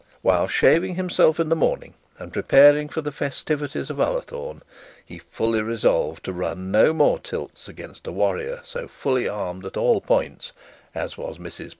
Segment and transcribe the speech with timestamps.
[0.23, 4.63] While shaving himself in the morning and preparing for the festivities of Ullathorne,
[5.05, 9.77] he fully resolved to run no more tilts against a warrior so fully armed at
[9.77, 10.53] all points
[10.95, 11.69] as was Mrs Proudie.